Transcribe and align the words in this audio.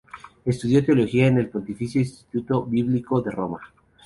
Estudio 0.45 0.83
Teología 0.83 1.27
en 1.27 1.37
el 1.37 1.49
Pontificio 1.49 2.01
Instituto 2.01 2.63
Bíblico 2.65 3.21
de 3.21 3.29
Roma. 3.29 3.59